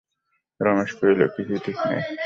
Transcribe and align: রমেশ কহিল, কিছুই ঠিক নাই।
রমেশ 0.59 0.91
কহিল, 0.97 1.21
কিছুই 1.35 1.59
ঠিক 1.65 1.77
নাই। 1.85 2.01